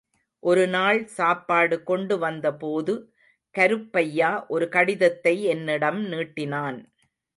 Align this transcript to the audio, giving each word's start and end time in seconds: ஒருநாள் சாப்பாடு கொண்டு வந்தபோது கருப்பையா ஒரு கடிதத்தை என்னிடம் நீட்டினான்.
ஒருநாள் 0.43 0.99
சாப்பாடு 1.09 1.77
கொண்டு 1.83 2.15
வந்தபோது 2.17 2.93
கருப்பையா 3.55 4.31
ஒரு 4.47 4.67
கடிதத்தை 4.69 5.35
என்னிடம் 5.47 6.01
நீட்டினான். 6.11 6.79